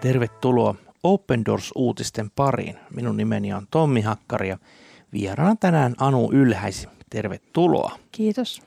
[0.00, 2.76] Tervetuloa Open Doors-uutisten pariin.
[2.94, 4.58] Minun nimeni on Tommi Hakkari ja
[5.12, 6.88] vieraana tänään Anu Ylhäisi.
[7.10, 7.98] Tervetuloa.
[8.12, 8.62] Kiitos.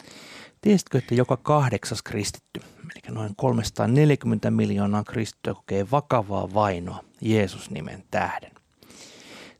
[0.62, 8.52] Tiesitkö, että joka kahdeksas kristitty, eli noin 340 miljoonaa kristittyä kokee vakavaa vainoa Jeesus-nimen tähden?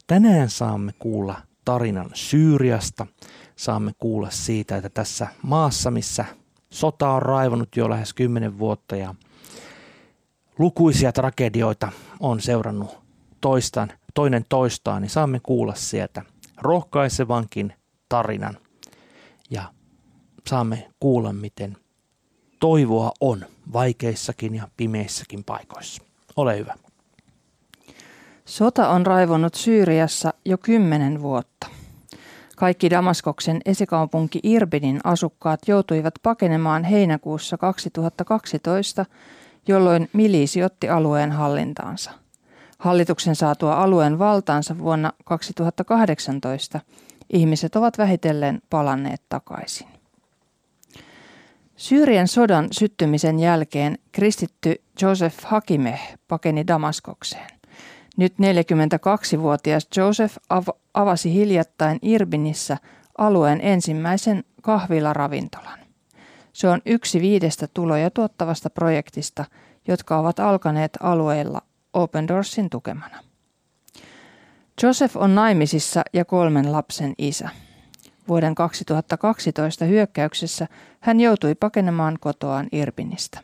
[0.08, 3.08] Tänään saamme kuulla tarinan Syyriasta.
[3.56, 6.26] Saamme kuulla siitä, että tässä maassa, missä
[6.70, 9.16] sota on raivannut jo lähes 10 vuotta ja
[10.60, 13.00] lukuisia tragedioita on seurannut
[13.42, 16.22] toistaan, toinen toistaan, niin saamme kuulla sieltä
[16.58, 17.74] rohkaisevankin
[18.10, 18.58] tarinan
[19.50, 19.64] ja
[20.48, 21.78] saamme kuulla, miten
[22.60, 26.04] toivoa on vaikeissakin ja pimeissäkin paikoissa.
[26.36, 26.76] Ole hyvä.
[28.46, 31.68] Sota on raivonnut Syyriassa jo kymmenen vuotta.
[32.56, 39.06] Kaikki Damaskoksen esikaupunki Irbinin asukkaat joutuivat pakenemaan heinäkuussa 2012,
[39.70, 42.12] jolloin milisi otti alueen hallintaansa.
[42.80, 46.80] Hallituksen saatua alueen valtaansa vuonna 2018
[47.34, 49.88] ihmiset ovat vähitellen palanneet takaisin.
[51.78, 57.50] Syyrian sodan syttymisen jälkeen kristitty Joseph Hakimeh pakeni Damaskokseen.
[58.18, 62.78] Nyt 42-vuotias Joseph av- avasi hiljattain Irbinissä
[63.18, 65.80] alueen ensimmäisen kahvilaravintolan.
[66.54, 69.46] Se on yksi viidestä tuloja tuottavasta projektista,
[69.88, 71.62] jotka ovat alkaneet alueella
[71.94, 73.20] Open Doorsin tukemana.
[74.84, 77.50] Joseph on naimisissa ja kolmen lapsen isä.
[78.28, 80.68] Vuoden 2012 hyökkäyksessä
[81.00, 83.40] hän joutui pakenemaan kotoaan Irbinistä.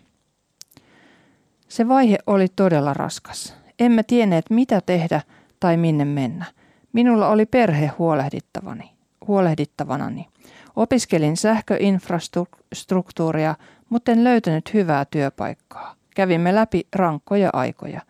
[1.68, 3.54] Se vaihe oli todella raskas.
[3.80, 5.22] Emme tienneet mitä tehdä
[5.60, 6.46] tai minne mennä.
[6.94, 8.92] Minulla oli perhe huolehdittavani,
[9.28, 10.28] huolehdittavanani.
[10.76, 13.56] Opiskelin sähköinfrastruktuuria,
[13.90, 15.96] mutta en löytänyt hyvää työpaikkaa.
[16.16, 18.02] Kävimme läpi rankkoja aikoja.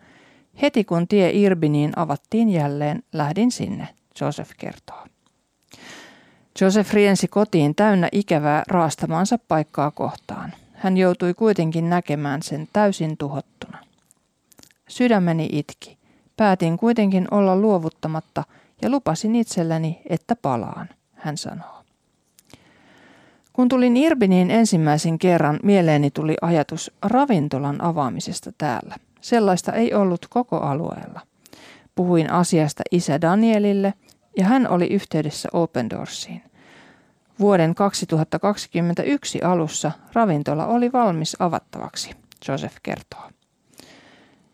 [0.62, 3.88] Heti kun tie Irbiniin avattiin jälleen, lähdin sinne,
[4.20, 5.06] Joseph kertoo.
[6.60, 10.52] Joseph riensi kotiin täynnä ikävää raastamaansa paikkaa kohtaan.
[10.72, 13.78] Hän joutui kuitenkin näkemään sen täysin tuhottuna.
[14.88, 15.98] Sydämeni itki.
[16.36, 18.44] Päätin kuitenkin olla luovuttamatta
[18.82, 21.75] ja lupasin itselleni, että palaan, hän sanoo.
[23.56, 28.94] Kun tulin Irbiniin ensimmäisen kerran, mieleeni tuli ajatus ravintolan avaamisesta täällä.
[29.20, 31.20] Sellaista ei ollut koko alueella.
[31.94, 33.94] Puhuin asiasta isä Danielille
[34.36, 36.42] ja hän oli yhteydessä Open Doorsiin.
[37.40, 42.10] Vuoden 2021 alussa ravintola oli valmis avattavaksi,
[42.48, 43.30] Joseph kertoo.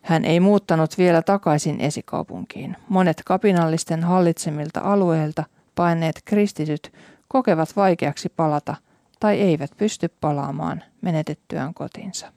[0.02, 2.76] Hän ei muuttanut vielä takaisin esikaupunkiin.
[2.88, 6.92] Monet kapinallisten hallitsemilta alueilta paineet kristityt
[7.28, 8.76] kokevat vaikeaksi palata
[9.22, 12.32] tai eivät pysty palaamaan menetettyään kotinsa.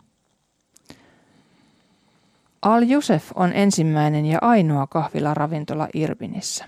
[2.62, 6.66] Al-Jusef on ensimmäinen ja ainoa kahvilaravintola Irbinissä.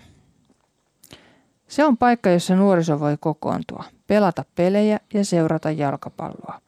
[1.68, 6.62] Se on paikka, jossa nuoriso voi kokoontua, pelata pelejä ja seurata jalkapalloa.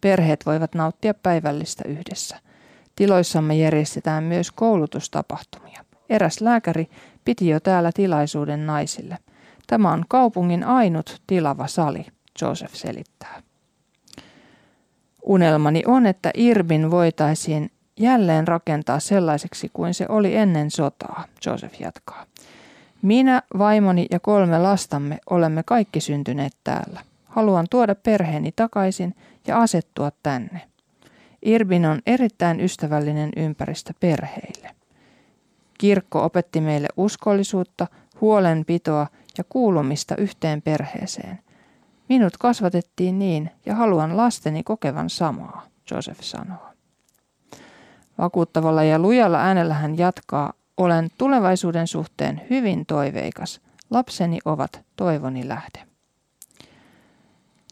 [0.00, 2.40] Perheet voivat nauttia päivällistä yhdessä.
[2.96, 5.84] Tiloissamme järjestetään myös koulutustapahtumia.
[6.08, 6.90] Eräs lääkäri
[7.24, 9.18] piti jo täällä tilaisuuden naisille.
[9.66, 12.06] Tämä on kaupungin ainut tilava sali,
[12.42, 13.42] Joseph selittää.
[15.22, 22.26] Unelmani on, että Irbin voitaisiin jälleen rakentaa sellaiseksi kuin se oli ennen sotaa, Joseph jatkaa.
[23.02, 27.00] Minä, vaimoni ja kolme lastamme olemme kaikki syntyneet täällä.
[27.24, 29.14] Haluan tuoda perheeni takaisin
[29.46, 30.60] ja asettua tänne.
[31.42, 34.70] Irbin on erittäin ystävällinen ympäristö perheille.
[35.78, 37.86] Kirkko opetti meille uskollisuutta,
[38.20, 39.06] huolenpitoa
[39.38, 41.38] ja kuulumista yhteen perheeseen.
[42.08, 46.68] Minut kasvatettiin niin ja haluan lasteni kokevan samaa, Joseph sanoo.
[48.18, 53.60] Vakuuttavalla ja lujalla äänellä hän jatkaa, olen tulevaisuuden suhteen hyvin toiveikas.
[53.90, 55.86] Lapseni ovat toivoni lähde.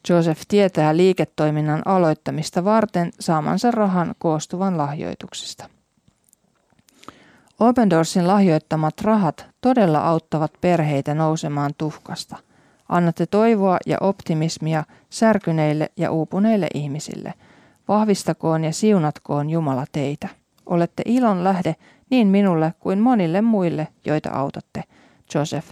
[0.08, 5.68] Joseph tietää liiketoiminnan aloittamista varten saamansa rahan koostuvan lahjoituksista.
[7.60, 12.36] Open Doorsin lahjoittamat rahat todella auttavat perheitä nousemaan tuhkasta.
[12.88, 17.34] Annatte toivoa ja optimismia särkyneille ja uupuneille ihmisille.
[17.88, 20.28] Vahvistakoon ja siunatkoon Jumala teitä.
[20.66, 21.76] Olette ilon lähde
[22.10, 24.84] niin minulle kuin monille muille, joita autatte,
[25.34, 25.68] Joseph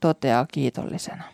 [0.00, 1.24] toteaa kiitollisena.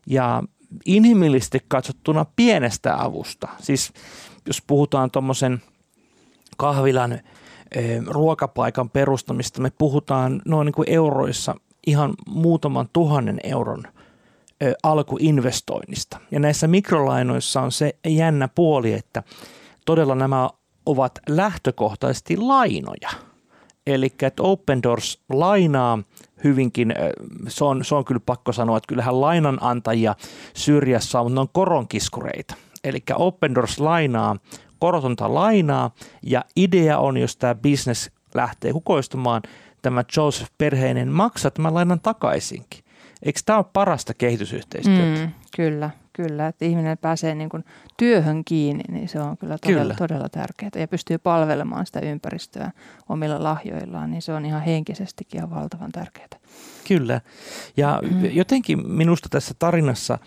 [0.06, 0.44] ja
[0.86, 3.48] inhimillisesti katsottuna pienestä avusta.
[3.60, 3.94] Siis
[4.46, 5.62] jos puhutaan tuommoisen
[6.58, 7.20] kahvilan
[8.08, 11.56] ruokapaikan perustamista, me puhutaan noin niin kuin euroissa
[11.88, 13.84] ihan muutaman tuhannen euron
[14.84, 16.20] alkuinvestoinnista.
[16.32, 19.24] Ja näissä mikrolainoissa on se jännä puoli, että
[19.90, 20.50] todella nämä
[20.86, 23.10] ovat lähtökohtaisesti lainoja.
[23.88, 26.00] Eli että Open Doors lainaa
[26.44, 26.94] hyvinkin,
[27.48, 30.16] se on, se on kyllä pakko sanoa, että kyllähän lainanantajia
[30.54, 32.56] Syyriassa on, mutta ne on koronkiskureita.
[32.84, 34.36] Eli Open Doors lainaa
[34.80, 35.92] korotonta lainaa
[36.24, 39.42] ja idea on, jos tämä business lähtee kukoistumaan,
[39.82, 42.84] tämä Joseph-perheinen maksaa tämän lainan takaisinkin.
[43.24, 45.22] Eikö tämä ole parasta kehitysyhteistyötä?
[45.22, 45.90] Mm, kyllä,
[46.28, 46.48] kyllä.
[46.48, 47.66] Että ihminen pääsee niin kuin
[47.98, 49.96] työhön kiinni, niin se on kyllä todella, kyllä.
[49.96, 50.72] todella tärkeää.
[50.76, 52.72] Ja pystyy palvelemaan sitä ympäristöä
[53.10, 56.28] omilla lahjoillaan, niin se on ihan henkisestikin ihan valtavan tärkeää.
[56.88, 57.22] Kyllä.
[57.78, 58.26] Ja mm.
[58.42, 60.20] jotenkin minusta tässä tarinassa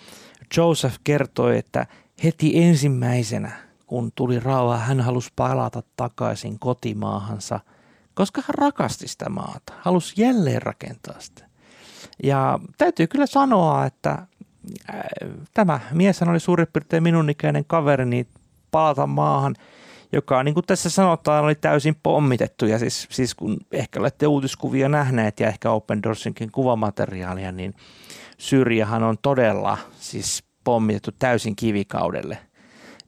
[0.57, 1.87] Joseph kertoi, että
[2.25, 3.51] heti ensimmäisenä–
[3.93, 7.61] kun tuli rauha, hän halusi palata takaisin kotimaahansa,
[8.15, 11.47] koska hän rakasti sitä maata, halusi jälleen rakentaa sitä.
[12.23, 14.27] Ja täytyy kyllä sanoa, että
[15.55, 18.27] tämä mies oli suurin piirtein minun ikäinen kaverini
[18.71, 19.55] palata maahan,
[20.13, 22.67] joka niin kuin tässä sanotaan oli täysin pommitettu.
[22.67, 27.75] Ja siis, siis kun ehkä olette uutiskuvia nähneet ja ehkä Open Doorsinkin kuvamateriaalia, niin
[28.39, 32.39] Syrjähän on todella siis pommitettu täysin kivikaudelle–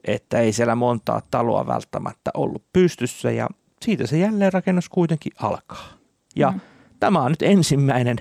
[0.05, 3.49] että ei siellä montaa taloa välttämättä ollut pystyssä ja
[3.83, 5.89] siitä se jälleenrakennus kuitenkin alkaa.
[6.37, 6.61] Ja mm.
[7.01, 8.17] tämä on nyt ensimmäinen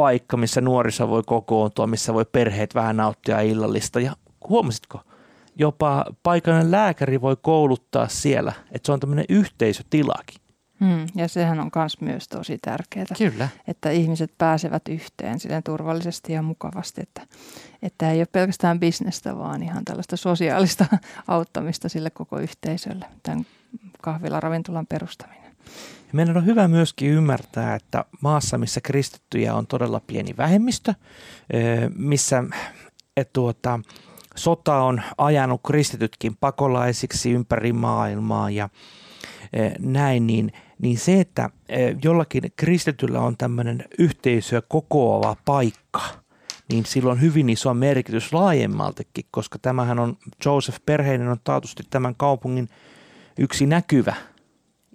[0.00, 4.00] paikka, missä nuorissa voi kokoontua, missä voi perheet vähän nauttia illallista.
[4.00, 4.16] Ja
[4.48, 5.00] huomasitko,
[5.56, 10.40] jopa paikallinen lääkäri voi kouluttaa siellä, että se on tämmöinen yhteisötilakin.
[10.80, 13.48] Mm, ja sehän on myös myös tosi tärkeää, Kyllä.
[13.66, 17.26] että ihmiset pääsevät yhteen silleen turvallisesti ja mukavasti, että,
[17.82, 20.86] että ei ole pelkästään bisnestä, vaan ihan tällaista sosiaalista
[21.28, 23.46] auttamista sille koko yhteisölle, tämän
[24.02, 25.52] kahvilaravintolan perustaminen.
[26.12, 30.94] Meidän on hyvä myöskin ymmärtää, että maassa, missä kristittyjä on todella pieni vähemmistö,
[31.96, 32.44] missä
[33.16, 33.80] et tuota,
[34.36, 38.68] sota on ajanut kristitytkin pakolaisiksi ympäri maailmaa ja
[39.78, 40.52] näin, niin–
[40.82, 41.50] niin se, että
[42.04, 46.00] jollakin kristityllä on tämmöinen yhteisöä kokoava paikka,
[46.68, 52.14] niin sillä on hyvin iso merkitys laajemmaltakin, koska tämähän on, Joseph Perheinen on taatusti tämän
[52.14, 52.68] kaupungin
[53.38, 54.14] yksi näkyvä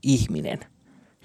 [0.04, 0.60] ihminen,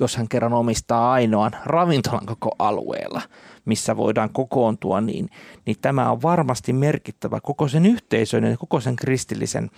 [0.00, 3.22] jos hän kerran omistaa ainoan ravintolan koko alueella,
[3.64, 5.28] missä voidaan kokoontua, niin,
[5.66, 9.70] niin tämä on varmasti merkittävä koko sen yhteisön ja koko sen kristillisen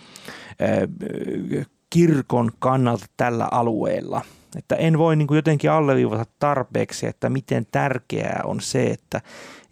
[0.63, 4.23] äh, kirkon kannalta tällä alueella–
[4.57, 9.21] että en voi niin kuin jotenkin alleviivata tarpeeksi, että miten tärkeää on se, että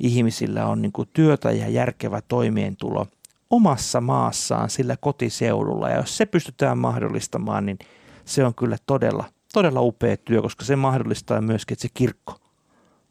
[0.01, 3.07] ihmisillä on niin kuin työtä ja järkevä toimeentulo
[3.51, 5.89] omassa maassaan sillä kotiseudulla.
[5.89, 7.79] Ja jos se pystytään mahdollistamaan, niin
[8.25, 12.35] se on kyllä todella, todella upea työ, koska se mahdollistaa myöskin, että se kirkko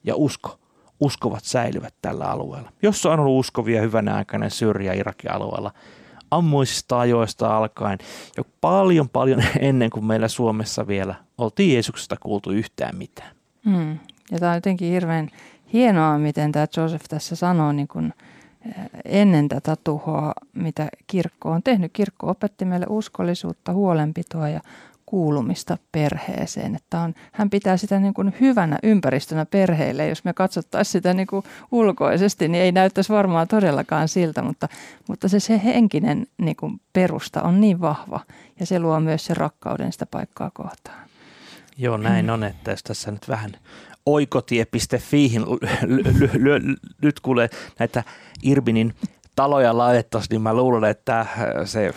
[0.03, 0.59] ja usko,
[0.99, 2.71] uskovat säilyvät tällä alueella.
[2.81, 5.71] Jos on ollut uskovia hyvänä aikana Syyria Irakin alueella,
[6.31, 7.97] ammuisista ajoista alkaen,
[8.37, 13.31] jo paljon paljon ennen kuin meillä Suomessa vielä oltiin Jeesuksesta kuultu yhtään mitään.
[13.65, 13.97] Mm.
[14.31, 15.29] Ja tämä on jotenkin hirveän
[15.73, 18.13] hienoa, miten tämä Joseph tässä sanoo niin kun
[18.65, 18.73] eh,
[19.05, 21.93] ennen tätä tuhoa, mitä kirkko on tehnyt.
[21.93, 24.61] Kirkko opetti meille uskollisuutta, huolenpitoa ja
[25.09, 26.75] kuulumista perheeseen.
[26.75, 30.07] Että on, hän pitää sitä niin kuin hyvänä ympäristönä perheelle.
[30.07, 34.67] Jos me katsottaisiin sitä niin kuin ulkoisesti, niin ei näyttäisi varmaan todellakaan siltä, mutta,
[35.07, 38.19] mutta se, se henkinen niin kuin perusta on niin vahva
[38.59, 41.09] ja se luo myös se rakkauden sitä paikkaa kohtaan.
[41.77, 43.51] Joo, näin on, että jos tässä nyt vähän
[44.05, 45.41] oikotie.fiihin
[47.01, 47.49] nyt kuulee
[47.79, 48.03] näitä
[48.43, 48.93] Irbinin
[49.35, 51.25] taloja laitettaisiin, niin mä luulen, että
[51.65, 51.93] se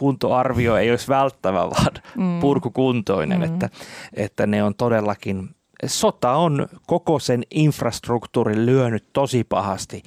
[0.00, 2.40] kuntoarvio ei olisi välttävä, vaan mm.
[2.40, 3.44] purkukuntoinen, mm.
[3.44, 3.70] että,
[4.14, 5.48] että ne on todellakin,
[5.86, 10.02] sota on koko sen infrastruktuurin lyönyt tosi pahasti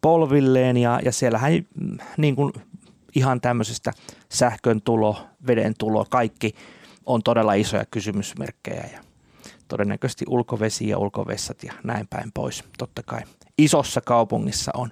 [0.00, 1.52] polvilleen ja, ja siellähän
[2.16, 2.52] niin kuin
[3.14, 3.92] ihan tämmöisestä
[4.28, 6.54] sähkön tulo, veden tulo, kaikki
[7.06, 9.00] on todella isoja kysymysmerkkejä ja
[9.68, 12.64] todennäköisesti ulkovesi ja ulkovessat ja näin päin pois.
[12.78, 13.20] Totta kai
[13.58, 14.90] isossa kaupungissa on.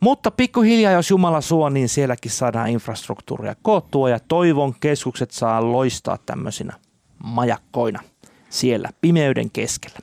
[0.00, 6.18] Mutta pikkuhiljaa, jos Jumala suo, niin sielläkin saadaan infrastruktuuria koottua ja toivon keskukset saa loistaa
[6.26, 6.72] tämmöisinä
[7.24, 8.00] majakkoina
[8.50, 9.98] siellä pimeyden keskellä.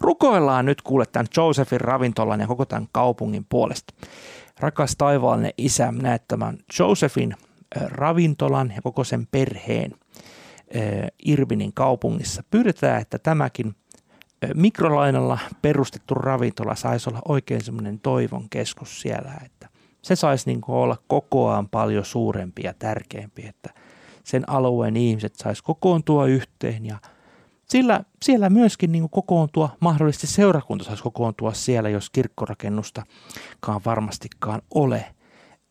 [0.00, 3.94] Rukoillaan nyt kuule tämän Josephin ravintolan ja koko tämän kaupungin puolesta.
[4.60, 7.34] Rakas taivaallinen isä, näet tämän Josephin
[7.76, 9.94] ravintolan ja koko sen perheen
[11.24, 12.42] Irvinin kaupungissa.
[12.50, 13.74] Pyydetään, että tämäkin
[14.54, 19.68] mikrolainalla perustettu ravintola saisi olla oikein semmoinen toivon keskus siellä, että
[20.02, 23.70] se saisi niin olla kokoaan paljon suurempi ja tärkeämpi, että
[24.24, 26.98] sen alueen ihmiset saisi kokoontua yhteen ja
[27.64, 35.04] sillä, siellä myöskin niin kokoontua, mahdollisesti seurakunta saisi kokoontua siellä, jos kirkkorakennustakaan varmastikaan ole.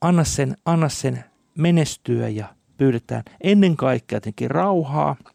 [0.02, 1.24] Anna sen, anna sen
[1.58, 2.46] menestyä ja
[2.78, 5.16] pyydetään ennen kaikkea jotenkin rauhaa–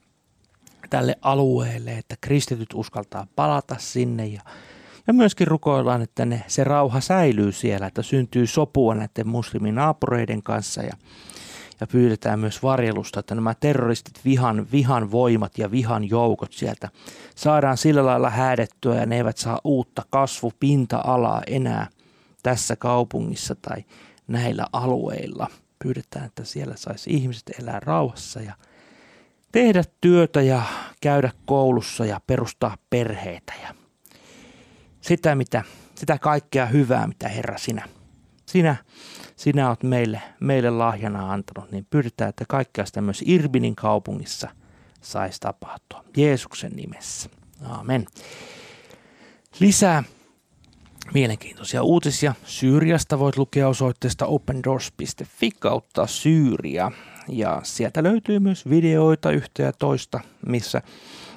[0.95, 4.43] tälle alueelle, että kristityt uskaltaa palata sinne ja,
[5.07, 10.83] ja myöskin rukoillaan, että ne, se rauha säilyy siellä, että syntyy sopua näiden musliminaapureiden kanssa
[10.83, 10.93] ja,
[11.81, 16.89] ja pyydetään myös varjelusta, että nämä terroristit, vihan, vihan voimat ja vihan joukot sieltä
[17.35, 21.87] saadaan sillä lailla häädettyä ja ne eivät saa uutta kasvupinta-alaa enää
[22.43, 23.85] tässä kaupungissa tai
[24.29, 25.47] näillä alueilla.
[25.85, 28.55] Pyydetään, että siellä saisi ihmiset elää rauhassa ja
[29.55, 30.63] tehdä työtä ja
[31.01, 33.75] käydä koulussa ja perustaa perheitä ja
[35.01, 37.89] sitä, mitä, sitä kaikkea hyvää, mitä Herra sinä,
[38.47, 38.77] sinä,
[39.37, 44.49] sinä olet meille, meille lahjana antanut, niin pyydetään, että kaikkea sitä myös Irbinin kaupungissa
[45.01, 46.05] saisi tapahtua.
[46.17, 47.31] Jeesuksen nimessä.
[47.63, 48.07] Amen.
[49.61, 50.05] Lisää
[51.15, 56.93] mielenkiintoisia uutisia Syyriasta voit lukea osoitteesta opendoors.fi kautta Syyria
[57.29, 60.83] ja sieltä löytyy myös videoita yhtä ja toista, missä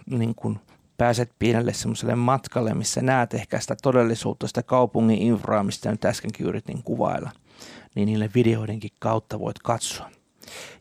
[0.09, 0.59] niin kun
[0.97, 6.45] pääset pienelle semmoiselle matkalle, missä näet ehkä sitä todellisuutta, sitä kaupungin infraa, mistä nyt äskenkin
[6.45, 7.31] yritin kuvailla,
[7.95, 10.09] niin niille videoidenkin kautta voit katsoa.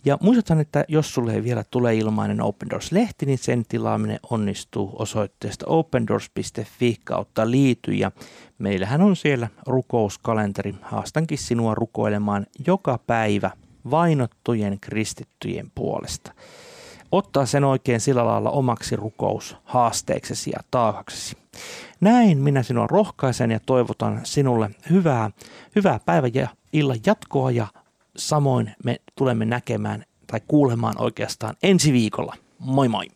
[0.04, 4.92] Ja muistutan, että jos sulle ei vielä tule ilmainen Open Doors-lehti, niin sen tilaaminen onnistuu
[4.98, 7.92] osoitteesta opendoors.fi kautta liity.
[7.92, 8.12] Ja
[8.58, 10.74] meillähän on siellä rukouskalenteri.
[10.82, 13.50] Haastankin sinua rukoilemaan joka päivä
[13.90, 16.32] vainottujen kristittyjen puolesta.
[17.12, 21.36] Ottaa sen oikein sillä lailla omaksi rukous haasteeksesi ja taakaksesi.
[22.00, 25.30] Näin minä sinua rohkaisen ja toivotan sinulle hyvää,
[25.76, 27.66] hyvää päivän ja illan jatkoa ja
[28.16, 32.34] samoin me tulemme näkemään tai kuulemaan oikeastaan ensi viikolla.
[32.58, 33.15] Moi moi!